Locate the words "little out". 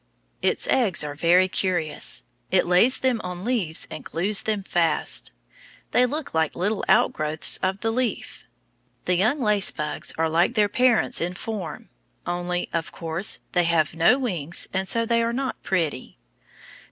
6.55-7.13